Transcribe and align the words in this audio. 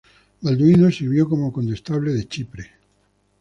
Balduino 0.41 0.89
sirvió 0.91 1.29
como 1.29 1.53
condestable 1.53 2.11
de 2.13 2.27
Chipre. 2.27 2.71